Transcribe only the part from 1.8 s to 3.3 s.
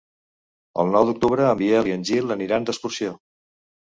i en Gil aniran d'excursió.